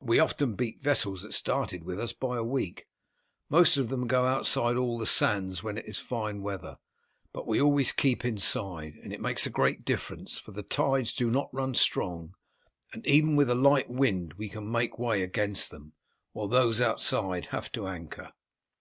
[0.00, 2.86] We often beat vessels that started with us, by a week.
[3.48, 6.78] Most of them go outside all the sands when it is fine weather,
[7.32, 11.32] but we always keep inside; and it makes a great difference, for the tides do
[11.32, 12.34] not run so strong,
[12.92, 15.94] and even with a light wind we can make way against them,
[16.30, 18.34] while those outside have to anchor."